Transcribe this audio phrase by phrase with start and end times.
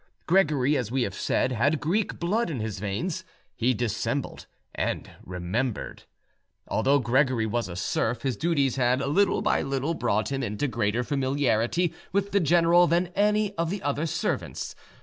[0.25, 3.23] Gregory, as we have said, had Greek blood in his veins;
[3.55, 6.05] he dissembled and remembered.
[6.67, 11.03] Although Gregory was a serf, his duties had little by little brought him into greater
[11.03, 14.73] familiarity with the general than any of the other servants.